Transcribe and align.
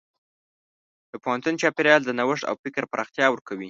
د 1.11 1.13
پوهنتون 1.23 1.55
چاپېریال 1.61 2.01
د 2.05 2.09
نوښت 2.19 2.43
او 2.49 2.55
فکر 2.63 2.83
پراختیا 2.91 3.25
ورکوي. 3.29 3.59